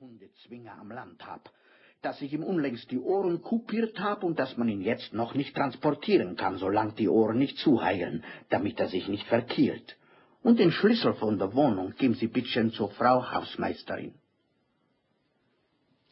Hundezwinger 0.00 0.78
am 0.80 0.90
Land 0.90 1.26
hab, 1.26 1.52
dass 2.00 2.22
ich 2.22 2.32
ihm 2.32 2.42
unlängst 2.42 2.90
die 2.90 2.98
Ohren 2.98 3.42
kupiert 3.42 4.00
hab 4.00 4.24
und 4.24 4.38
dass 4.38 4.56
man 4.56 4.66
ihn 4.70 4.80
jetzt 4.80 5.12
noch 5.12 5.34
nicht 5.34 5.54
transportieren 5.54 6.36
kann, 6.36 6.56
solange 6.56 6.94
die 6.94 7.10
Ohren 7.10 7.36
nicht 7.36 7.58
zuheilen, 7.58 8.24
damit 8.48 8.80
er 8.80 8.88
sich 8.88 9.08
nicht 9.08 9.26
verkehlt. 9.26 9.98
Und 10.42 10.58
den 10.58 10.72
Schlüssel 10.72 11.12
von 11.12 11.38
der 11.38 11.52
Wohnung 11.52 11.92
geben 11.96 12.14
Sie 12.14 12.28
bittchen 12.28 12.72
zur 12.72 12.90
Frau 12.92 13.30
Hausmeisterin. 13.30 14.14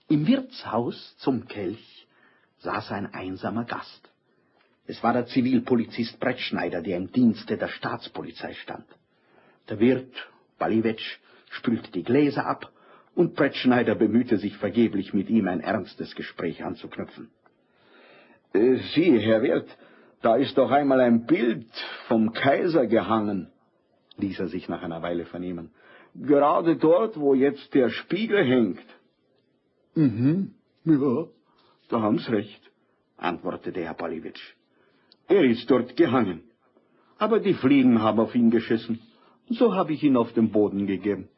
Im 0.09 0.27
Wirtshaus 0.27 1.16
zum 1.20 1.48
Kelch 1.48 2.07
saß 2.59 2.91
ein 2.91 3.07
einsamer 3.14 3.64
Gast. 3.64 4.11
Es 4.86 5.02
war 5.02 5.14
der 5.14 5.29
Zivilpolizist 5.29 6.20
Brettschneider, 6.20 6.82
der 6.82 6.98
im 6.98 7.11
Dienste 7.11 7.57
der 7.57 7.68
Staatspolizei 7.68 8.52
stand. 8.52 8.86
Der 9.70 9.80
Wirt, 9.80 10.12
Baliwetsch, 10.59 11.20
spülte 11.48 11.91
die 11.91 12.02
Gläser 12.02 12.45
ab 12.45 12.70
und 13.19 13.35
Brettschneider 13.35 13.96
bemühte 13.96 14.39
sich 14.39 14.57
vergeblich, 14.59 15.12
mit 15.12 15.29
ihm 15.29 15.48
ein 15.48 15.59
ernstes 15.59 16.14
Gespräch 16.14 16.63
anzuknüpfen. 16.63 17.31
Äh, 18.53 18.76
Sie, 18.95 19.18
Herr 19.18 19.43
Wirt, 19.43 19.68
da 20.22 20.36
ist 20.36 20.57
doch 20.57 20.71
einmal 20.71 21.00
ein 21.00 21.26
Bild 21.26 21.67
vom 22.07 22.32
Kaiser 22.32 22.86
gehangen, 22.86 23.50
ließ 24.18 24.39
er 24.39 24.46
sich 24.46 24.68
nach 24.68 24.85
einer 24.85 25.03
Weile 25.03 25.25
vernehmen. 25.25 25.73
Gerade 26.14 26.76
dort, 26.76 27.18
wo 27.18 27.35
jetzt 27.35 27.75
der 27.75 27.89
Spiegel 27.90 28.45
hängt. 28.45 28.86
Mhm, 29.96 30.54
ja, 30.85 31.26
da 31.89 32.00
haben's 32.00 32.31
recht, 32.31 32.70
antwortete 33.17 33.81
Herr 33.81 33.95
Palewitsch. 33.95 34.55
Er 35.27 35.42
ist 35.42 35.69
dort 35.69 35.97
gehangen. 35.97 36.45
Aber 37.19 37.41
die 37.41 37.55
Fliegen 37.55 38.00
haben 38.00 38.20
auf 38.20 38.37
ihn 38.37 38.53
geschissen. 38.53 39.00
So 39.48 39.75
habe 39.75 39.92
ich 39.92 40.05
ihn 40.05 40.17
auf 40.17 40.33
den 40.34 40.53
Boden 40.53 40.87
gegeben. 40.87 41.28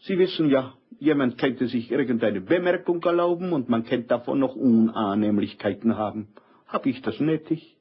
Sie 0.00 0.18
wissen 0.18 0.50
ja, 0.50 0.74
jemand 0.98 1.38
könnte 1.38 1.68
sich 1.68 1.90
irgendeine 1.90 2.40
Bemerkung 2.40 3.02
erlauben 3.02 3.52
und 3.52 3.68
man 3.68 3.84
könnte 3.84 4.08
davon 4.08 4.40
noch 4.40 4.54
Unannehmlichkeiten 4.54 5.96
haben. 5.96 6.28
Hab 6.66 6.86
ich 6.86 7.02
das 7.02 7.20
nötig? 7.20 7.76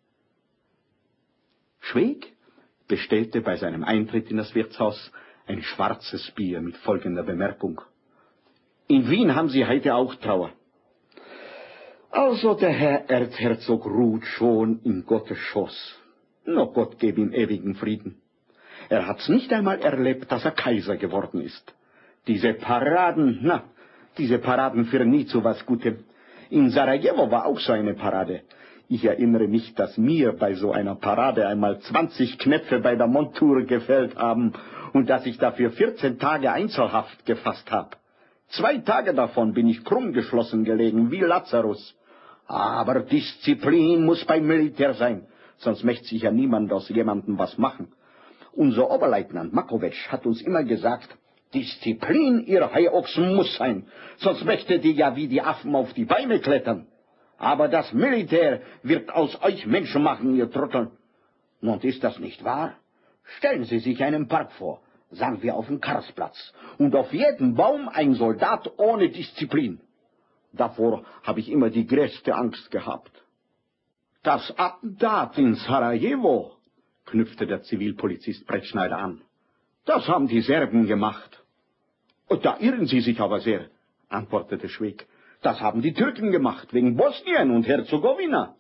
Schweg 1.80 2.33
bestellte 2.88 3.41
bei 3.41 3.58
seinem 3.58 3.83
Eintritt 3.83 4.30
in 4.31 4.38
das 4.38 4.53
Wirtshaus 4.55 5.11
ein 5.47 5.61
schwarzes 5.61 6.31
Bier 6.31 6.61
mit 6.61 6.77
folgender 6.77 7.23
Bemerkung. 7.23 7.81
In 8.88 9.09
Wien 9.09 9.36
haben 9.36 9.49
Sie 9.49 9.66
heute 9.66 9.95
auch 9.95 10.16
Trauer. 10.16 10.52
Also 12.11 12.53
der 12.53 12.69
Herr 12.69 13.09
Erzherzog 13.09 13.86
ruht 13.86 14.25
schon 14.25 14.80
in 14.83 15.05
Gottes 15.05 15.38
Schoß. 15.38 15.99
No 16.45 16.71
Gott 16.71 16.99
geb 16.99 17.17
ihm 17.17 17.33
ewigen 17.33 17.75
Frieden. 17.75 18.21
Er 18.89 19.08
hat's 19.08 19.27
nicht 19.27 19.52
einmal 19.52 19.80
erlebt, 19.80 20.31
dass 20.31 20.45
er 20.45 20.52
Kaiser 20.52 20.97
geworden 20.97 21.41
ist. 21.41 21.73
Diese 22.27 22.53
Paraden, 22.53 23.39
na, 23.41 23.63
diese 24.17 24.39
Paraden 24.39 24.85
führen 24.85 25.09
nie 25.09 25.25
zu 25.25 25.43
was 25.43 25.65
Gutem. 25.65 26.05
In 26.49 26.69
Sarajevo 26.69 27.29
war 27.29 27.45
auch 27.45 27.59
so 27.59 27.73
eine 27.73 27.93
Parade. 27.93 28.41
Ich 28.87 29.03
erinnere 29.03 29.47
mich, 29.47 29.73
dass 29.73 29.97
mir 29.97 30.33
bei 30.33 30.53
so 30.53 30.71
einer 30.71 30.95
Parade 30.95 31.47
einmal 31.47 31.79
20 31.79 32.37
Knöpfe 32.37 32.79
bei 32.79 32.95
der 32.95 33.07
Montur 33.07 33.63
gefällt 33.63 34.15
haben 34.15 34.53
und 34.93 35.09
dass 35.09 35.25
ich 35.25 35.37
dafür 35.37 35.71
14 35.71 36.19
Tage 36.19 36.51
Einzelhaft 36.51 37.25
gefasst 37.25 37.71
habe. 37.71 37.97
Zwei 38.49 38.77
Tage 38.77 39.13
davon 39.13 39.53
bin 39.53 39.67
ich 39.67 39.83
krumm 39.83 40.13
geschlossen 40.13 40.63
gelegen, 40.63 41.11
wie 41.11 41.19
Lazarus. 41.21 41.95
Aber 42.47 42.99
Disziplin 42.99 44.05
muss 44.05 44.23
beim 44.25 44.45
Militär 44.45 44.93
sein, 44.93 45.25
sonst 45.57 45.83
möchte 45.83 46.05
sich 46.05 46.21
ja 46.21 46.31
niemand 46.31 46.71
aus 46.71 46.87
jemandem 46.89 47.39
was 47.39 47.57
machen. 47.57 47.91
Unser 48.53 48.89
Oberleutnant 48.91 49.51
Makowitsch 49.51 50.07
hat 50.09 50.27
uns 50.27 50.41
immer 50.41 50.63
gesagt, 50.63 51.17
Disziplin, 51.56 52.44
ihr 52.45 52.72
Haiochsen, 52.72 53.34
muss 53.36 53.56
sein, 53.56 53.88
sonst 54.17 54.44
möchtet 54.44 54.84
ihr 54.86 54.92
ja 54.92 55.16
wie 55.16 55.28
die 55.28 55.42
Affen 55.42 55.73
auf 55.75 55.94
die 55.94 56.06
Beine 56.06 56.39
klettern. 56.39 56.88
Aber 57.38 57.67
das 57.67 57.92
Militär 57.94 58.61
wird 58.84 59.09
aus 59.11 59.42
euch 59.42 59.66
Menschen 59.66 60.03
machen, 60.03 60.36
ihr 60.36 60.52
Trottel. 60.52 60.92
Und 61.61 61.83
ist 61.83 62.04
das 62.04 62.20
nicht 62.20 62.44
wahr? 62.44 62.76
Stellen 63.38 63.64
Sie 63.64 63.80
sich 63.80 64.04
einen 64.04 64.27
Park 64.27 64.52
vor, 64.54 64.82
sagen 65.11 65.42
wir 65.42 65.55
auf 65.55 65.67
dem 65.67 65.82
Karlsplatz, 65.82 66.54
und 66.77 66.95
auf 66.95 67.11
jedem 67.14 67.55
Baum 67.55 67.89
ein 67.89 68.14
Soldat 68.14 68.71
ohne 68.77 69.10
Disziplin. 69.10 69.80
Davor 70.54 71.04
habe 71.23 71.39
ich 71.39 71.49
immer 71.49 71.70
die 71.70 71.88
größte 71.88 72.36
Angst 72.36 72.70
gehabt. 72.71 73.11
Das 74.23 74.54
Attentat 74.58 75.38
in 75.38 75.55
Sarajevo, 75.55 76.54
knüpfte 77.05 77.45
der 77.45 77.64
Zivilpolizist 77.64 78.45
Brettschneider 78.48 78.98
an. 78.98 79.21
Das 79.86 80.08
haben 80.08 80.27
die 80.27 80.42
Serben 80.42 80.88
gemacht. 80.88 81.45
Da 82.30 82.58
irren 82.59 82.87
Sie 82.87 83.02
sich 83.02 83.19
aber 83.19 83.39
sehr, 83.39 83.67
antwortete 84.09 84.69
Schweg. 84.69 85.08
Das 85.41 85.61
haben 85.61 85.81
die 85.81 85.93
Türken 85.93 86.31
gemacht, 86.31 86.73
wegen 86.73 86.97
Bosnien 86.97 87.52
und 87.52 87.67
Herzegowina. 87.67 88.55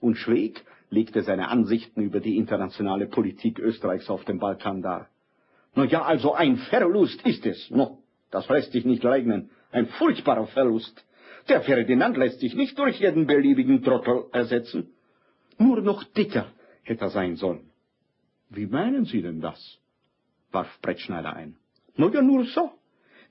Und 0.00 0.16
Schweg 0.16 0.64
legte 0.90 1.22
seine 1.22 1.48
Ansichten 1.48 2.02
über 2.02 2.20
die 2.20 2.36
internationale 2.36 3.06
Politik 3.06 3.58
Österreichs 3.58 4.08
auf 4.10 4.24
dem 4.24 4.38
Balkan 4.38 4.82
dar. 4.82 5.08
Na 5.74 5.84
ja, 5.84 6.02
also 6.02 6.34
ein 6.34 6.56
Verlust 6.56 7.22
ist 7.26 7.46
es. 7.46 7.70
No, 7.70 7.98
das 8.30 8.48
lässt 8.48 8.72
sich 8.72 8.84
nicht 8.84 9.02
leugnen. 9.02 9.50
Ein 9.72 9.86
furchtbarer 9.86 10.46
Verlust. 10.48 11.04
Der 11.48 11.62
Ferdinand 11.62 12.16
lässt 12.16 12.40
sich 12.40 12.54
nicht 12.54 12.78
durch 12.78 13.00
jeden 13.00 13.26
beliebigen 13.26 13.82
Trottel 13.82 14.24
ersetzen. 14.32 14.92
Nur 15.58 15.80
noch 15.80 16.04
dicker 16.04 16.46
hätte 16.82 17.04
er 17.04 17.10
sein 17.10 17.36
sollen. 17.36 17.70
Wie 18.48 18.66
meinen 18.66 19.04
Sie 19.04 19.22
denn 19.22 19.40
das? 19.40 19.78
warf 20.52 20.80
Brettschneider 20.82 21.34
ein. 21.34 21.56
Na 21.96 22.08
ja, 22.08 22.22
nur 22.22 22.44
so. 22.46 22.72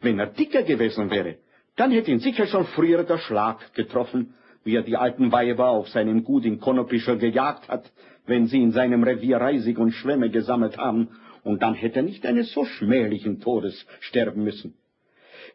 Wenn 0.01 0.19
er 0.19 0.27
dicker 0.27 0.63
gewesen 0.63 1.09
wäre, 1.09 1.35
dann 1.75 1.91
hätte 1.91 2.11
ihn 2.11 2.19
sicher 2.19 2.47
schon 2.47 2.65
früher 2.67 3.03
der 3.03 3.17
Schlag 3.17 3.73
getroffen, 3.73 4.33
wie 4.63 4.75
er 4.75 4.83
die 4.83 4.97
alten 4.97 5.31
Weiber 5.31 5.69
auf 5.69 5.89
seinem 5.89 6.23
Gut 6.23 6.45
in 6.45 6.59
Konopischer 6.59 7.15
gejagt 7.17 7.67
hat, 7.69 7.91
wenn 8.25 8.47
sie 8.47 8.61
in 8.61 8.71
seinem 8.71 9.03
Revier 9.03 9.37
Reisig 9.37 9.77
und 9.77 9.91
Schwämme 9.91 10.29
gesammelt 10.29 10.77
haben, 10.77 11.09
und 11.43 11.63
dann 11.63 11.73
hätte 11.73 11.99
er 11.99 12.03
nicht 12.03 12.25
eines 12.25 12.51
so 12.51 12.65
schmählichen 12.65 13.39
Todes 13.39 13.85
sterben 14.01 14.43
müssen. 14.43 14.75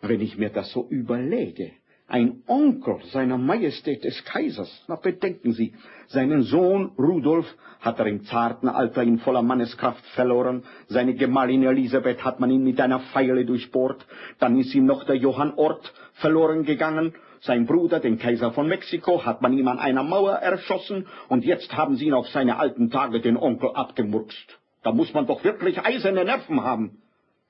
Wenn 0.00 0.20
ich 0.20 0.38
mir 0.38 0.48
das 0.48 0.72
so 0.72 0.86
überlege, 0.88 1.72
ein 2.06 2.42
Onkel 2.46 2.98
seiner 3.12 3.38
Majestät 3.38 4.04
des 4.04 4.24
Kaisers. 4.24 4.84
Na, 4.88 4.96
bedenken 4.96 5.52
Sie, 5.52 5.74
seinen 6.08 6.42
Sohn 6.42 6.92
Rudolf 6.98 7.46
hat 7.80 7.98
er 7.98 8.06
im 8.06 8.24
zarten 8.24 8.68
Alter 8.68 9.02
in 9.02 9.18
voller 9.18 9.42
Manneskraft 9.42 10.04
verloren, 10.14 10.64
seine 10.86 11.14
Gemahlin 11.14 11.62
Elisabeth 11.62 12.24
hat 12.24 12.40
man 12.40 12.50
ihn 12.50 12.64
mit 12.64 12.80
einer 12.80 13.00
Pfeile 13.00 13.44
durchbohrt, 13.44 14.06
dann 14.38 14.58
ist 14.58 14.74
ihm 14.74 14.86
noch 14.86 15.04
der 15.04 15.16
Johann 15.16 15.54
Ort 15.54 15.92
verloren 16.14 16.64
gegangen, 16.64 17.14
sein 17.40 17.66
Bruder, 17.66 18.00
den 18.00 18.18
Kaiser 18.18 18.52
von 18.52 18.68
Mexiko, 18.68 19.24
hat 19.24 19.42
man 19.42 19.52
ihm 19.52 19.68
an 19.68 19.78
einer 19.78 20.02
Mauer 20.02 20.36
erschossen, 20.36 21.06
und 21.28 21.44
jetzt 21.44 21.76
haben 21.76 21.96
sie 21.96 22.06
ihn 22.06 22.14
auf 22.14 22.28
seine 22.28 22.58
alten 22.58 22.90
Tage 22.90 23.20
den 23.20 23.36
Onkel 23.36 23.70
abgemurkst. 23.74 24.58
Da 24.82 24.92
muss 24.92 25.12
man 25.12 25.26
doch 25.26 25.44
wirklich 25.44 25.78
eiserne 25.84 26.24
Nerven 26.24 26.62
haben. 26.62 27.02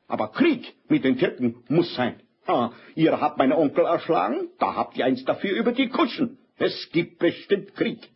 Aber 0.09 0.29
Krieg 0.33 0.75
mit 0.89 1.05
den 1.05 1.17
Türken 1.17 1.57
muss 1.69 1.95
sein. 1.95 2.17
Ihr 2.95 3.21
habt 3.21 3.39
meinen 3.39 3.53
Onkel 3.53 3.85
erschlagen, 3.85 4.49
da 4.59 4.75
habt 4.75 4.97
ihr 4.97 5.05
eins 5.05 5.25
dafür 5.25 5.57
über 5.57 5.73
die 5.73 5.89
Kuschen. 5.89 6.39
Es 6.59 6.91
gibt 6.93 7.19
bestimmt 7.19 7.75
Krieg. 7.75 8.11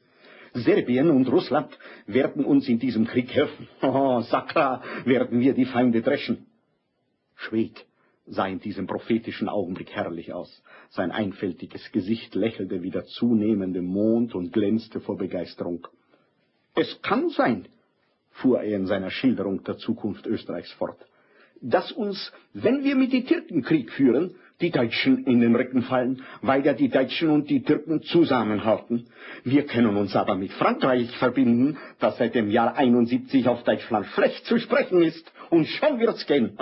Serbien 0.53 1.11
und 1.11 1.29
Russland 1.29 1.79
werden 2.07 2.45
uns 2.45 2.69
in 2.69 2.79
diesem 2.79 3.07
Krieg 3.07 3.35
helfen. 3.35 3.69
Oh, 3.83 4.21
Sakra, 4.23 4.83
werden 5.05 5.41
wir 5.41 5.55
die 5.55 5.67
Feinde 5.67 6.03
dreschen. 6.03 6.47
Schweg 7.35 7.87
sah 8.27 8.47
in 8.47 8.61
diesem 8.61 8.87
prophetischen 8.87 9.49
Augenblick 9.49 9.93
herrlich 9.93 10.33
aus. 10.33 10.63
Sein 10.91 11.11
einfältiges 11.11 11.91
Gesicht 11.93 12.35
lächelte 12.35 12.83
wie 12.83 12.91
der 12.91 13.07
zunehmende 13.07 13.83
Mond 13.83 14.35
und 14.35 14.53
glänzte 14.53 15.01
vor 15.01 15.17
Begeisterung. 15.17 15.87
Es 16.75 17.01
kann 17.03 17.31
sein, 17.31 17.69
fuhr 18.31 18.61
er 18.61 18.77
in 18.77 18.87
seiner 18.87 19.11
Schilderung 19.11 19.65
der 19.65 19.79
Zukunft 19.79 20.27
Österreichs 20.27 20.73
fort, 20.73 20.99
dass 21.61 21.93
uns, 21.93 22.33
wenn 22.53 22.85
wir 22.85 22.97
mit 22.97 23.13
den 23.13 23.27
Türken 23.27 23.63
Krieg 23.63 23.91
führen, 23.93 24.35
die 24.61 24.71
Deutschen 24.71 25.25
in 25.25 25.41
den 25.41 25.55
Rücken 25.55 25.83
fallen, 25.83 26.23
weil 26.43 26.65
ja 26.67 26.73
die 26.73 26.89
Deutschen 26.89 27.31
und 27.31 27.49
die 27.49 27.63
Türken 27.63 28.03
zusammenhalten. 28.03 29.07
Wir 29.45 29.67
können 29.67 29.97
uns 29.97 30.17
aber 30.17 30.35
mit 30.35 30.53
Frankreich 30.53 31.17
verbinden, 31.19 31.79
das 32.01 32.19
seit 32.19 32.35
dem 32.35 32.51
Jahr 32.51 32.77
71 32.77 33.47
auf 33.49 33.63
Deutschland 33.63 34.07
schlecht 34.07 34.45
zu 34.47 34.59
sprechen 34.59 35.03
ist. 35.03 35.31
Und 35.51 35.67
schon 35.67 36.01
wird's 36.01 36.27
gehen. 36.27 36.59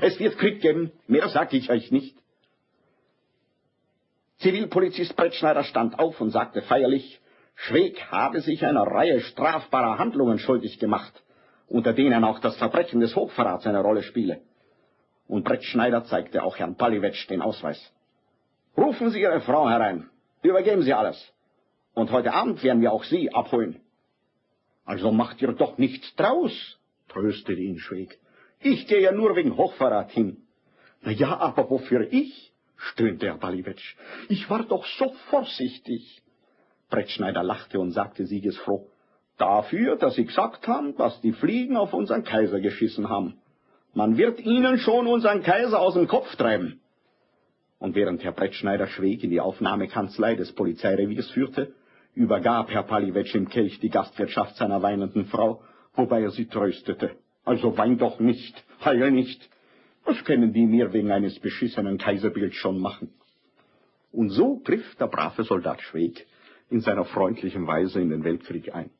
Es 0.00 0.20
wird 0.20 0.38
Krieg 0.38 0.60
geben, 0.60 0.92
mehr 1.06 1.28
sag 1.28 1.52
ich 1.54 1.70
euch 1.70 1.90
nicht. 1.90 2.16
Zivilpolizist 4.38 5.16
Brettschneider 5.16 5.64
stand 5.64 5.98
auf 5.98 6.20
und 6.20 6.30
sagte 6.30 6.62
feierlich, 6.62 7.20
Schweg 7.56 8.04
habe 8.10 8.40
sich 8.40 8.64
einer 8.64 8.82
Reihe 8.82 9.20
strafbarer 9.20 9.98
Handlungen 9.98 10.38
schuldig 10.38 10.78
gemacht 10.78 11.22
unter 11.68 11.92
denen 11.92 12.24
auch 12.24 12.38
das 12.40 12.56
Verbrechen 12.56 13.00
des 13.00 13.14
Hochverrats 13.14 13.66
eine 13.66 13.80
Rolle 13.80 14.02
spiele. 14.02 14.40
Und 15.26 15.44
Brettschneider 15.44 16.04
zeigte 16.04 16.42
auch 16.42 16.58
Herrn 16.58 16.76
Paliwetsch 16.76 17.28
den 17.28 17.42
Ausweis. 17.42 17.92
Rufen 18.76 19.10
Sie 19.10 19.20
Ihre 19.20 19.40
Frau 19.40 19.68
herein, 19.68 20.08
übergeben 20.42 20.82
Sie 20.82 20.94
alles. 20.94 21.32
Und 21.94 22.10
heute 22.10 22.32
Abend 22.32 22.62
werden 22.62 22.80
wir 22.80 22.92
auch 22.92 23.04
Sie 23.04 23.32
abholen. 23.34 23.80
Also 24.84 25.12
macht 25.12 25.42
ihr 25.42 25.52
doch 25.52 25.76
nichts 25.76 26.14
draus, 26.16 26.78
tröstete 27.08 27.60
ihn 27.60 27.78
Schweg. 27.78 28.18
Ich 28.60 28.86
gehe 28.86 29.02
ja 29.02 29.12
nur 29.12 29.36
wegen 29.36 29.56
Hochverrat 29.56 30.10
hin. 30.12 30.38
Na 31.02 31.10
ja, 31.10 31.36
aber 31.36 31.68
wofür 31.68 32.10
ich? 32.10 32.52
stöhnte 32.76 33.26
Herr 33.26 33.38
Baliwetsch. 33.38 33.96
Ich 34.28 34.48
war 34.48 34.64
doch 34.64 34.86
so 34.98 35.12
vorsichtig. 35.30 36.22
Brettschneider 36.88 37.42
lachte 37.42 37.78
und 37.80 37.90
sagte 37.90 38.24
siegesfroh, 38.26 38.88
dafür, 39.38 39.96
dass 39.96 40.14
Sie 40.14 40.26
gesagt 40.26 40.66
haben, 40.66 40.96
dass 40.96 41.20
die 41.20 41.32
Fliegen 41.32 41.76
auf 41.76 41.94
unseren 41.94 42.24
Kaiser 42.24 42.60
geschissen 42.60 43.08
haben. 43.08 43.38
Man 43.94 44.16
wird 44.16 44.40
Ihnen 44.40 44.78
schon 44.78 45.06
unseren 45.06 45.42
Kaiser 45.42 45.80
aus 45.80 45.94
dem 45.94 46.06
Kopf 46.06 46.34
treiben. 46.36 46.80
Und 47.78 47.94
während 47.94 48.22
Herr 48.24 48.32
Brettschneider 48.32 48.88
schweg 48.88 49.22
in 49.22 49.30
die 49.30 49.40
Aufnahmekanzlei 49.40 50.34
des 50.34 50.52
Polizeireviers 50.52 51.30
führte, 51.30 51.74
übergab 52.14 52.70
Herr 52.70 52.82
Paliwetsch 52.82 53.34
im 53.34 53.48
Kelch 53.48 53.78
die 53.80 53.90
Gastwirtschaft 53.90 54.56
seiner 54.56 54.82
weinenden 54.82 55.26
Frau, 55.26 55.62
wobei 55.94 56.22
er 56.22 56.30
sie 56.30 56.46
tröstete. 56.46 57.12
Also 57.44 57.78
wein 57.78 57.96
doch 57.98 58.18
nicht, 58.18 58.62
heil 58.84 59.10
nicht. 59.10 59.48
Was 60.04 60.22
können 60.24 60.52
die 60.52 60.66
mir 60.66 60.92
wegen 60.92 61.12
eines 61.12 61.38
beschissenen 61.38 61.98
Kaiserbilds 61.98 62.56
schon 62.56 62.80
machen? 62.80 63.10
Und 64.10 64.30
so 64.30 64.58
griff 64.58 64.96
der 64.96 65.06
brave 65.06 65.44
Soldat 65.44 65.80
Schweg 65.82 66.26
in 66.70 66.80
seiner 66.80 67.04
freundlichen 67.04 67.66
Weise 67.66 68.00
in 68.00 68.10
den 68.10 68.24
Weltkrieg 68.24 68.74
ein. 68.74 68.90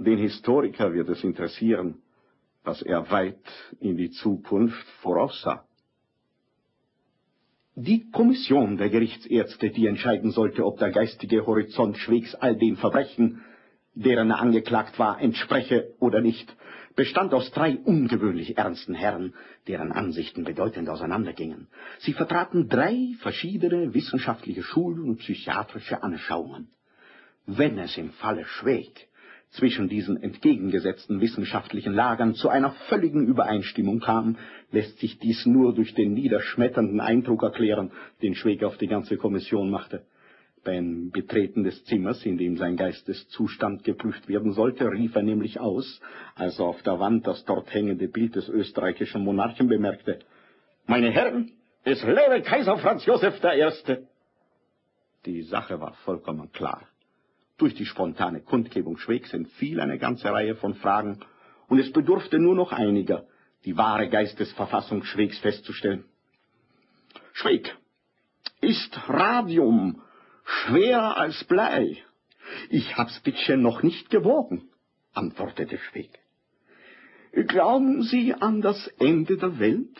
Den 0.00 0.16
Historiker 0.16 0.94
wird 0.94 1.10
es 1.10 1.22
interessieren, 1.22 2.00
was 2.64 2.80
er 2.80 3.10
weit 3.10 3.44
in 3.80 3.98
die 3.98 4.10
Zukunft 4.10 4.86
voraussah. 5.02 5.62
Die 7.74 8.10
Kommission 8.10 8.78
der 8.78 8.88
Gerichtsärzte, 8.88 9.68
die 9.68 9.86
entscheiden 9.86 10.30
sollte, 10.30 10.64
ob 10.64 10.78
der 10.78 10.90
geistige 10.90 11.46
Horizont 11.46 11.98
Schwegs 11.98 12.34
all 12.34 12.56
den 12.56 12.78
Verbrechen, 12.78 13.42
deren 13.92 14.30
er 14.30 14.38
angeklagt 14.38 14.98
war, 14.98 15.20
entspreche 15.20 15.92
oder 15.98 16.22
nicht, 16.22 16.56
bestand 16.96 17.34
aus 17.34 17.50
drei 17.50 17.76
ungewöhnlich 17.76 18.56
ernsten 18.56 18.94
Herren, 18.94 19.34
deren 19.68 19.92
Ansichten 19.92 20.44
bedeutend 20.44 20.88
auseinandergingen. 20.88 21.68
Sie 21.98 22.14
vertraten 22.14 22.70
drei 22.70 23.14
verschiedene 23.20 23.92
wissenschaftliche 23.92 24.62
Schulen 24.62 25.10
und 25.10 25.18
psychiatrische 25.18 26.02
Anschauungen. 26.02 26.70
Wenn 27.44 27.78
es 27.78 27.98
im 27.98 28.12
Falle 28.12 28.46
Schweg 28.46 29.09
zwischen 29.50 29.88
diesen 29.88 30.22
entgegengesetzten 30.22 31.20
wissenschaftlichen 31.20 31.92
Lagern 31.92 32.34
zu 32.34 32.48
einer 32.48 32.72
völligen 32.88 33.26
Übereinstimmung 33.26 34.00
kam, 34.00 34.36
lässt 34.70 34.98
sich 34.98 35.18
dies 35.18 35.44
nur 35.46 35.74
durch 35.74 35.94
den 35.94 36.14
niederschmetternden 36.14 37.00
Eindruck 37.00 37.42
erklären, 37.42 37.90
den 38.22 38.34
Schweg 38.34 38.62
auf 38.62 38.76
die 38.76 38.86
ganze 38.86 39.16
Kommission 39.16 39.70
machte. 39.70 40.04
Beim 40.62 41.10
Betreten 41.10 41.64
des 41.64 41.84
Zimmers, 41.84 42.24
in 42.24 42.36
dem 42.36 42.58
sein 42.58 42.76
Geisteszustand 42.76 43.82
geprüft 43.82 44.28
werden 44.28 44.52
sollte, 44.52 44.90
rief 44.90 45.16
er 45.16 45.22
nämlich 45.22 45.58
aus, 45.58 46.00
als 46.34 46.58
er 46.58 46.66
auf 46.66 46.82
der 46.82 47.00
Wand 47.00 47.26
das 47.26 47.44
dort 47.46 47.72
hängende 47.72 48.08
Bild 48.08 48.36
des 48.36 48.48
österreichischen 48.48 49.24
Monarchen 49.24 49.68
bemerkte. 49.68 50.18
Meine 50.86 51.10
Herren, 51.10 51.50
es 51.82 52.02
lebe 52.04 52.42
Kaiser 52.42 52.76
Franz 52.78 53.06
Josef 53.06 53.42
I. 53.42 53.96
Die 55.24 55.42
Sache 55.42 55.80
war 55.80 55.94
vollkommen 56.04 56.52
klar. 56.52 56.82
Durch 57.60 57.74
die 57.74 57.84
spontane 57.84 58.40
Kundgebung 58.40 58.96
Schwegs 58.96 59.34
entfiel 59.34 59.80
eine 59.80 59.98
ganze 59.98 60.32
Reihe 60.32 60.56
von 60.56 60.76
Fragen, 60.76 61.20
und 61.68 61.78
es 61.78 61.92
bedurfte 61.92 62.38
nur 62.38 62.54
noch 62.54 62.72
einiger, 62.72 63.26
die 63.66 63.76
wahre 63.76 64.08
Geistesverfassung 64.08 65.04
Schwegs 65.04 65.38
festzustellen. 65.40 66.04
Schweg, 67.34 67.76
ist 68.62 68.98
Radium 69.06 70.00
schwerer 70.42 71.18
als 71.18 71.44
Blei. 71.44 71.98
Ich 72.70 72.96
hab's 72.96 73.20
bitteschön 73.20 73.60
noch 73.60 73.82
nicht 73.82 74.08
gewogen, 74.08 74.70
antwortete 75.12 75.76
Schweg. 75.76 76.18
Glauben 77.32 78.02
Sie 78.04 78.32
an 78.32 78.62
das 78.62 78.86
Ende 78.98 79.36
der 79.36 79.58
Welt? 79.58 79.98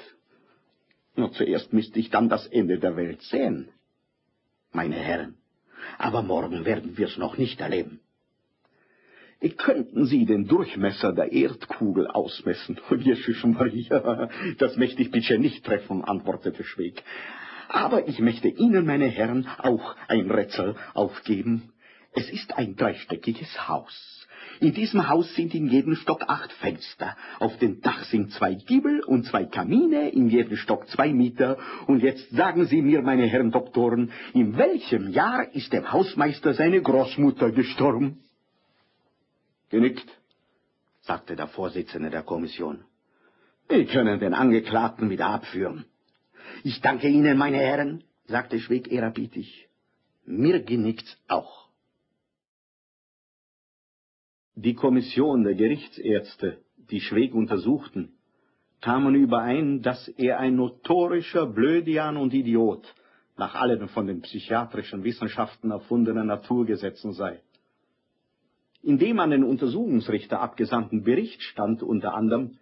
Na, 1.14 1.30
zuerst 1.30 1.74
müsste 1.74 1.98
ich 1.98 2.08
dann 2.08 2.30
das 2.30 2.46
Ende 2.46 2.78
der 2.78 2.96
Welt 2.96 3.20
sehen. 3.20 3.68
Meine 4.72 4.96
Herren, 4.96 5.36
aber 6.00 6.22
morgen 6.22 6.64
werden 6.64 6.96
wir's 6.96 7.18
noch 7.18 7.36
nicht 7.36 7.60
erleben. 7.60 8.00
Könnten 9.56 10.06
Sie 10.06 10.26
den 10.26 10.46
Durchmesser 10.46 11.12
der 11.12 11.32
Erdkugel 11.32 12.06
ausmessen? 12.06 12.78
Jesus 12.98 13.44
Maria, 13.44 14.28
das 14.58 14.76
möchte 14.76 15.02
ich 15.02 15.10
bitte 15.10 15.38
nicht 15.38 15.64
treffen, 15.64 16.04
antwortete 16.04 16.64
Schweg. 16.64 17.02
Aber 17.68 18.08
ich 18.08 18.18
möchte 18.18 18.48
Ihnen, 18.48 18.84
meine 18.84 19.06
Herren, 19.06 19.46
auch 19.58 19.94
ein 20.08 20.30
Rätsel 20.30 20.74
aufgeben. 20.94 21.72
Es 22.12 22.28
ist 22.30 22.52
ein 22.54 22.76
dreistöckiges 22.76 23.68
Haus. 23.68 24.19
In 24.60 24.74
diesem 24.74 25.08
Haus 25.08 25.34
sind 25.34 25.54
in 25.54 25.68
jedem 25.68 25.94
Stock 25.94 26.22
acht 26.28 26.52
Fenster. 26.52 27.16
Auf 27.38 27.56
dem 27.56 27.80
Dach 27.80 28.04
sind 28.04 28.30
zwei 28.32 28.52
Giebel 28.52 29.02
und 29.02 29.24
zwei 29.24 29.46
Kamine, 29.46 30.10
in 30.10 30.28
jedem 30.28 30.56
Stock 30.58 30.86
zwei 30.88 31.14
Mieter. 31.14 31.56
Und 31.86 32.02
jetzt 32.02 32.28
sagen 32.30 32.66
Sie 32.66 32.82
mir, 32.82 33.00
meine 33.00 33.26
Herren 33.26 33.50
Doktoren, 33.50 34.12
in 34.34 34.58
welchem 34.58 35.08
Jahr 35.08 35.54
ist 35.54 35.72
dem 35.72 35.90
Hausmeister 35.90 36.52
seine 36.52 36.82
Großmutter 36.82 37.52
gestorben? 37.52 38.18
Genickt, 39.70 40.06
sagte 41.00 41.36
der 41.36 41.48
Vorsitzende 41.48 42.10
der 42.10 42.22
Kommission. 42.22 42.84
Wir 43.66 43.86
können 43.86 44.20
den 44.20 44.34
Angeklagten 44.34 45.08
wieder 45.08 45.28
abführen. 45.28 45.86
Ich 46.64 46.82
danke 46.82 47.08
Ihnen, 47.08 47.38
meine 47.38 47.58
Herren, 47.58 48.04
sagte 48.26 48.60
Schweg 48.60 48.92
ehrerbietig. 48.92 49.68
Mir 50.26 50.60
genickt's 50.62 51.16
auch. 51.28 51.69
Die 54.62 54.74
Kommission 54.74 55.42
der 55.42 55.54
Gerichtsärzte, 55.54 56.58
die 56.90 57.00
Schweg 57.00 57.34
untersuchten, 57.34 58.12
kamen 58.82 59.14
überein, 59.14 59.80
dass 59.80 60.06
er 60.06 60.38
ein 60.38 60.56
notorischer 60.56 61.46
Blödian 61.46 62.18
und 62.18 62.34
Idiot 62.34 62.94
nach 63.38 63.54
allen 63.54 63.88
von 63.88 64.06
den 64.06 64.20
psychiatrischen 64.20 65.02
Wissenschaften 65.02 65.70
erfundenen 65.70 66.26
Naturgesetzen 66.26 67.14
sei. 67.14 67.40
In 68.82 68.98
dem 68.98 69.18
an 69.20 69.30
den 69.30 69.44
Untersuchungsrichter 69.44 70.42
abgesandten 70.42 71.04
Bericht 71.04 71.40
stand 71.40 71.82
unter 71.82 72.12
anderem, 72.12 72.58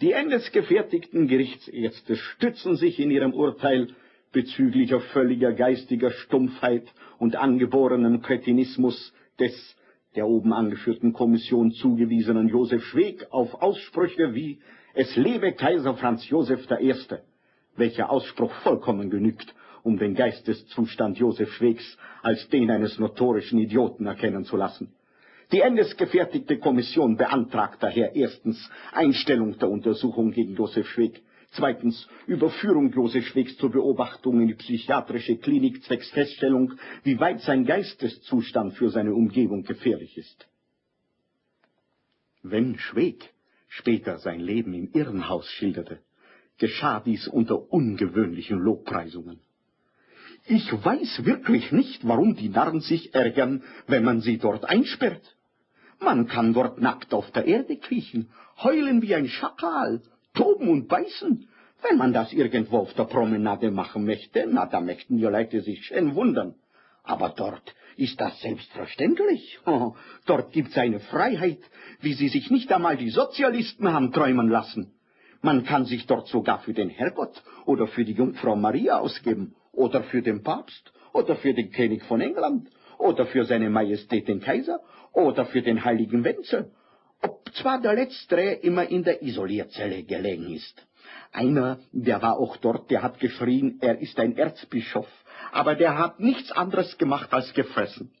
die 0.00 0.12
endesgefertigten 0.12 1.28
Gerichtsärzte 1.28 2.16
stützen 2.16 2.76
sich 2.76 2.98
in 2.98 3.10
ihrem 3.10 3.34
Urteil 3.34 3.88
bezüglicher 4.32 5.00
völliger 5.00 5.52
geistiger 5.52 6.12
Stumpfheit 6.12 6.90
und 7.18 7.36
angeborenen 7.36 8.22
Kretinismus 8.22 9.12
des 9.38 9.75
der 10.16 10.26
oben 10.26 10.52
angeführten 10.52 11.12
Kommission 11.12 11.70
zugewiesenen 11.72 12.48
Josef 12.48 12.82
Schweg 12.86 13.26
auf 13.30 13.54
Aussprüche 13.62 14.34
wie 14.34 14.58
Es 14.94 15.14
lebe 15.14 15.52
Kaiser 15.52 15.94
Franz 15.94 16.28
Josef 16.28 16.66
I., 16.70 16.94
welcher 17.76 18.10
Ausspruch 18.10 18.52
vollkommen 18.62 19.10
genügt, 19.10 19.54
um 19.82 19.98
den 19.98 20.14
Geisteszustand 20.14 21.18
Josef 21.18 21.52
Schwegs 21.52 21.98
als 22.22 22.48
den 22.48 22.70
eines 22.70 22.98
notorischen 22.98 23.58
Idioten 23.58 24.06
erkennen 24.06 24.44
zu 24.44 24.56
lassen. 24.56 24.92
Die 25.52 25.60
endesgefertigte 25.60 26.58
Kommission 26.58 27.16
beantragt 27.16 27.82
daher 27.82 28.16
erstens 28.16 28.70
Einstellung 28.92 29.58
der 29.58 29.68
Untersuchung 29.70 30.32
gegen 30.32 30.54
Josef 30.56 30.88
Schweg, 30.88 31.22
zweitens 31.52 32.08
Überführung 32.26 32.92
Josef 32.92 33.26
Schwegs 33.26 33.56
zur 33.56 33.70
Beobachtung 33.70 34.40
in 34.40 34.48
die 34.48 34.54
psychiatrische 34.54 35.36
Klinik 35.36 35.82
zwecks 35.84 36.10
Feststellung, 36.10 36.74
wie 37.02 37.18
weit 37.18 37.40
sein 37.40 37.64
Geisteszustand 37.64 38.74
für 38.74 38.90
seine 38.90 39.14
Umgebung 39.14 39.62
gefährlich 39.62 40.16
ist. 40.16 40.46
Wenn 42.42 42.78
Schweg 42.78 43.32
später 43.68 44.18
sein 44.18 44.40
Leben 44.40 44.74
im 44.74 44.90
Irrenhaus 44.92 45.48
schilderte, 45.50 46.00
geschah 46.58 47.00
dies 47.00 47.26
unter 47.28 47.72
ungewöhnlichen 47.72 48.58
Lobpreisungen. 48.58 49.40
Ich 50.46 50.72
weiß 50.72 51.24
wirklich 51.24 51.72
nicht, 51.72 52.06
warum 52.06 52.36
die 52.36 52.48
Narren 52.48 52.80
sich 52.80 53.14
ärgern, 53.14 53.64
wenn 53.88 54.04
man 54.04 54.20
sie 54.20 54.38
dort 54.38 54.64
einsperrt. 54.64 55.36
Man 55.98 56.28
kann 56.28 56.52
dort 56.52 56.80
nackt 56.80 57.12
auf 57.14 57.30
der 57.32 57.46
Erde 57.46 57.76
kriechen, 57.76 58.30
heulen 58.62 59.02
wie 59.02 59.14
ein 59.14 59.28
Schakal, 59.28 60.02
toben 60.36 60.68
und 60.68 60.86
beißen. 60.86 61.48
Wenn 61.82 61.98
man 61.98 62.12
das 62.12 62.32
irgendwo 62.32 62.78
auf 62.78 62.94
der 62.94 63.04
Promenade 63.04 63.70
machen 63.70 64.04
möchte, 64.04 64.46
na, 64.48 64.66
da 64.66 64.80
möchten 64.80 65.16
die 65.16 65.24
Leute 65.24 65.60
sich 65.60 65.84
schön 65.86 66.14
wundern. 66.14 66.54
Aber 67.02 67.30
dort 67.30 67.74
ist 67.96 68.20
das 68.20 68.40
selbstverständlich. 68.40 69.58
Oh, 69.66 69.96
dort 70.26 70.52
gibt's 70.52 70.78
eine 70.78 71.00
Freiheit, 71.00 71.58
wie 72.00 72.14
sie 72.14 72.28
sich 72.28 72.50
nicht 72.50 72.72
einmal 72.72 72.96
die 72.96 73.10
Sozialisten 73.10 73.92
haben 73.92 74.12
träumen 74.12 74.48
lassen. 74.48 74.92
Man 75.42 75.64
kann 75.64 75.84
sich 75.84 76.06
dort 76.06 76.28
sogar 76.28 76.60
für 76.60 76.72
den 76.72 76.88
Herrgott 76.88 77.42
oder 77.66 77.86
für 77.86 78.04
die 78.04 78.12
Jungfrau 78.12 78.56
Maria 78.56 78.98
ausgeben 78.98 79.54
oder 79.72 80.02
für 80.04 80.22
den 80.22 80.42
Papst 80.42 80.92
oder 81.12 81.36
für 81.36 81.52
den 81.52 81.70
König 81.70 82.02
von 82.04 82.20
England 82.20 82.68
oder 82.98 83.26
für 83.26 83.44
seine 83.44 83.70
Majestät 83.70 84.28
den 84.28 84.40
Kaiser 84.40 84.80
oder 85.12 85.46
für 85.46 85.62
den 85.62 85.84
heiligen 85.84 86.24
Wenzel, 86.24 86.70
ob 87.26 87.52
zwar 87.54 87.80
der 87.80 87.94
Letztere 87.94 88.52
immer 88.68 88.86
in 88.88 89.02
der 89.02 89.20
Isolierzelle 89.20 90.04
gelegen 90.04 90.54
ist. 90.54 90.86
Einer, 91.32 91.80
der 91.90 92.22
war 92.22 92.38
auch 92.38 92.56
dort, 92.58 92.88
der 92.90 93.02
hat 93.02 93.18
geschrien, 93.18 93.78
er 93.80 93.98
ist 93.98 94.18
ein 94.20 94.36
Erzbischof, 94.36 95.08
aber 95.50 95.74
der 95.74 95.98
hat 95.98 96.20
nichts 96.20 96.52
anderes 96.52 96.96
gemacht 96.98 97.32
als 97.32 97.52
gefressen. 97.52 98.12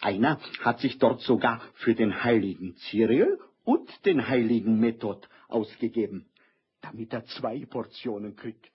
Einer 0.00 0.40
hat 0.60 0.80
sich 0.80 0.98
dort 0.98 1.20
sogar 1.20 1.60
für 1.74 1.94
den 1.94 2.24
heiligen 2.24 2.74
Cyril 2.76 3.38
und 3.64 3.88
den 4.06 4.26
heiligen 4.26 4.80
Method 4.80 5.20
ausgegeben, 5.48 6.26
damit 6.80 7.12
er 7.12 7.26
zwei 7.26 7.66
Portionen 7.66 8.34
kriegt. 8.34 8.72